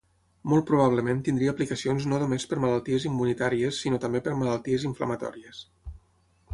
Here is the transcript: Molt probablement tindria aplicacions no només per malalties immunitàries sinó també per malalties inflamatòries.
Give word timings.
Molt 0.53 0.63
probablement 0.69 1.19
tindria 1.27 1.51
aplicacions 1.55 2.07
no 2.13 2.19
només 2.23 2.47
per 2.53 2.59
malalties 2.65 3.07
immunitàries 3.11 3.83
sinó 3.85 4.01
també 4.07 4.25
per 4.29 4.35
malalties 4.43 4.91
inflamatòries. 4.95 5.63